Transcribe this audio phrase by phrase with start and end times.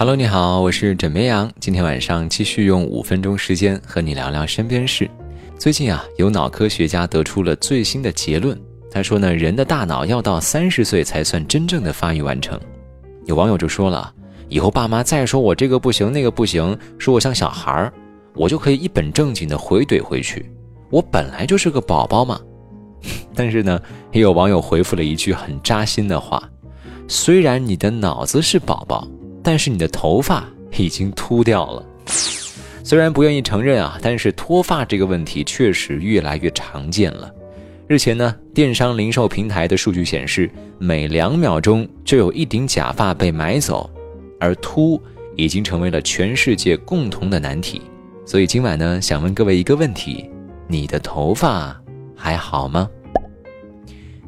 [0.00, 1.50] Hello，你好，我是枕边羊。
[1.58, 5.10] 今天晚上继续用五分钟时间和你聊聊身边事。
[5.58, 8.56] 最近啊，有脑科学家得出了最新的结论。
[8.92, 12.56] 他说呢，人的大脑要到三十岁才算真正的发育完成。
[13.26, 14.14] 有网友就说了，
[14.48, 17.92] 以后爸妈再说我这个不行那个不行，说我像小孩儿，
[18.36, 20.48] 我就可以一本正经的回怼回去。
[20.90, 22.40] 我本来就是个宝宝嘛。
[23.34, 26.40] 但是呢，也有网友回复了一句很扎心的话：
[27.08, 29.04] 虽然你的脑子是宝宝。
[29.48, 31.82] 但是你的头发已经秃掉了，
[32.84, 37.32] 虽然不愿意承认啊，但是脱发这个问题确实越来越常见了。
[37.86, 43.88] 日前呢，电商零售平台的数据显示，每两秒钟就有一顶假发被买走，
[44.38, 45.00] 而秃
[45.34, 47.80] 已经成为了全世界共同的难题。
[48.26, 50.28] 所以今晚呢，想问各位一个问题：
[50.66, 51.74] 你的头发
[52.14, 52.86] 还好吗？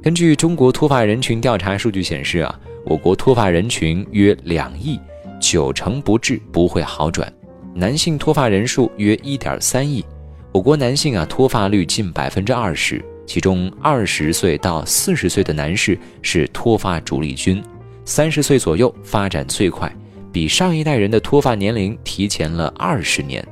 [0.01, 4.99] 根据中国脱发人群调查数据显示啊，我国脱发人群约两亿。
[5.41, 7.33] 九成不治，不会好转。
[7.75, 10.05] 男性脱发人数约一点三亿，
[10.53, 17.63] 我国男性啊脱发率近百分之二十，其中二十岁到四十岁的男士是脱发主力军，
[18.05, 19.91] 三十岁左右发展最快，
[20.31, 23.45] 比上一代人的脱发年龄提前了二十年。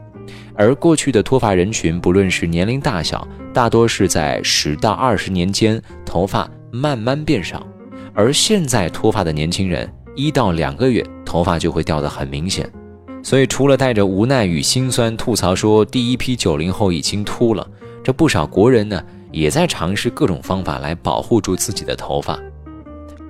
[0.55, 7.67] 而过去的脱发人群，不论是年龄大小，大多是在十到二十年间头发慢慢变少，
[8.13, 9.89] 而现在脱发的年轻人。
[10.17, 12.67] 一到两个月，头发就会掉得很明显，
[13.23, 17.69] 所以除了带着无奈与心酸吐槽说第一批九零后已经秃了，
[18.03, 18.99] 这不少国人呢
[19.31, 22.41] 也在尝试各种方法来保护住自己的头发。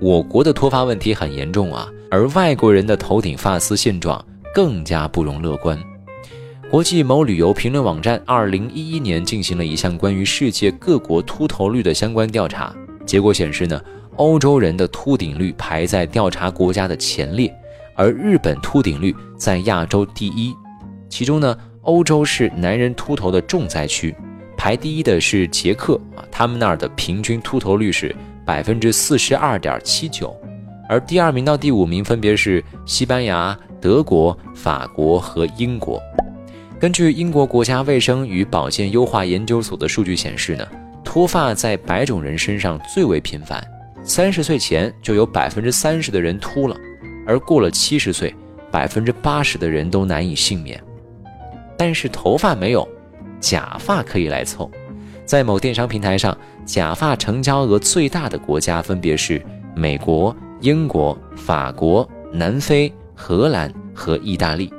[0.00, 4.24] 我国的脱发问题很严重啊，而外国人的头顶发丝现状
[4.55, 5.77] 更加不容乐观。
[6.70, 12.72] 国际某旅游评论网站二零一一年进行了一项关于世界各国秃头率的相关调查，
[13.05, 13.80] 结果显示呢。
[14.18, 17.55] 欧洲人的秃顶率排在调查国家的前列，
[17.98, 20.54] 而日本秃顶率在亚洲第一。
[21.10, 24.14] 其中呢，欧洲是男人秃头的重灾区，
[24.56, 28.14] 排第一的是捷克啊，他们那儿的平均秃头率是
[28.46, 30.33] 百分之四十二点七九，
[30.89, 36.00] 而第二名到第五名分别是西班牙、德国、法国和英国。
[36.78, 40.64] 根据英国国家卫生与保健优化研究所的数据显示呢，
[41.02, 43.61] 脱发在白种人身上最为频繁。
[44.05, 46.77] 三十岁前就有百分之三十的人秃了，
[47.28, 48.34] 而过了七十岁，
[48.70, 50.83] 百分之八十的人都难以幸免。
[51.77, 52.89] 但是头发没有，
[53.39, 54.68] 假发可以来凑。
[55.27, 56.34] 在某电商平台上，
[56.64, 59.44] 假发成交额最大的国家分别是
[59.77, 64.72] 美国、英国、法国、南非、荷兰和意大利。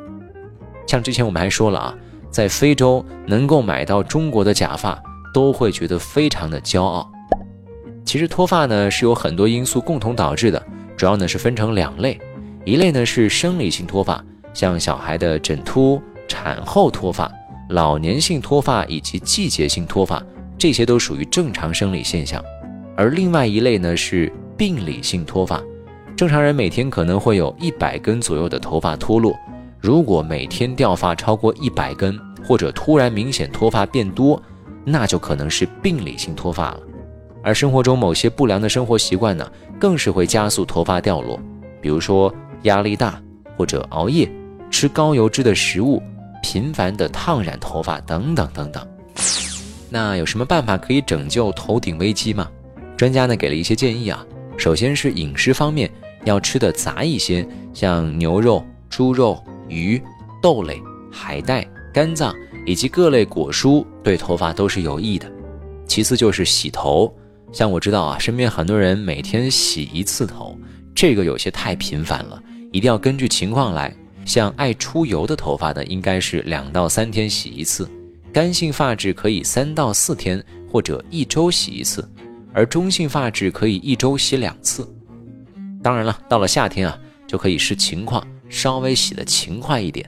[0.87, 1.95] 像之前我们还说了啊，
[2.31, 4.99] 在非洲能够买到中国的假发，
[5.31, 7.07] 都会觉得非常的骄傲。
[8.03, 10.61] 其实脱发呢是有很多因素共同导致的，
[10.97, 12.19] 主要呢是分成两类，
[12.65, 17.31] 一类呢是生理性脱发，像小孩的枕秃、产后脱发、
[17.69, 20.21] 老年性脱发以及季节性脱发，
[20.57, 22.43] 这些都属于正常生理现象。
[22.95, 25.61] 而另外一类呢是病理性脱发，
[26.15, 29.33] 正常人每天可能会有一百根左右的头发脱落，
[29.79, 34.41] 如果每天掉发超过一百根，或者突然明显脱发变多，
[34.83, 36.79] 那就可能是病理性脱发了。
[37.41, 39.49] 而生活中某些不良的生活习惯呢，
[39.79, 41.39] 更是会加速头发掉落，
[41.81, 42.33] 比如说
[42.63, 43.21] 压力大
[43.57, 44.29] 或者熬夜、
[44.69, 46.01] 吃高油脂的食物、
[46.41, 48.85] 频繁的烫染头发等等等等。
[49.89, 52.49] 那有什么办法可以拯救头顶危机吗？
[52.95, 54.25] 专家呢给了一些建议啊。
[54.57, 55.89] 首先是饮食方面
[56.25, 60.01] 要吃的杂一些，像牛肉、猪肉、鱼、
[60.41, 60.81] 豆类、
[61.11, 65.31] 海带、肝脏以及各类果蔬，对头发都是有益的。
[65.87, 67.11] 其次就是洗头。
[67.51, 70.55] 像我知道啊，身边很多人每天洗一次头，
[70.99, 72.43] 这个有些太频繁了，
[72.73, 73.95] 一定要根据情况来。
[74.25, 77.85] 像爱出油的头发呢，应该是两到三天洗一次；
[78.33, 82.05] 干性发质可以三到四天或者一周洗一次，
[82.51, 84.85] 而中性发质可以一周洗两次。
[85.81, 90.05] 当然了，到了夏天啊，就可以视情况稍微洗的勤快一点。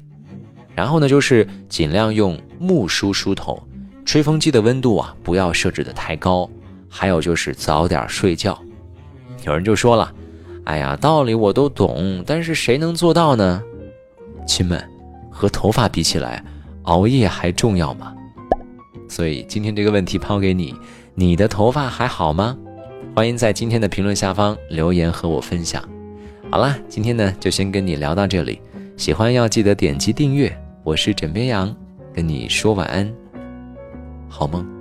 [0.75, 3.65] 然后呢，就是尽量用木梳梳头，
[4.03, 6.49] 吹风机的温度啊，不要设置的太高。
[6.89, 8.61] 还有就是早点睡觉。
[9.45, 10.13] 有人就说了
[10.65, 13.61] ：“哎呀，道理我都懂，但是谁能做到呢？”
[14.47, 14.83] 亲们，
[15.29, 16.43] 和头发比起来，
[16.83, 18.13] 熬夜还重要吗？
[19.09, 20.73] 所以今天这个问题抛给你：
[21.15, 22.57] 你的头发还好吗？
[23.15, 25.83] 欢迎在今天的评论下方留言和我分享。
[26.49, 28.61] 好了，今天呢就先跟你聊到这里。
[28.97, 30.55] 喜欢要记得点击订阅。
[30.83, 31.75] 我是枕边羊，
[32.13, 33.13] 跟你说晚安，
[34.27, 34.80] 好梦。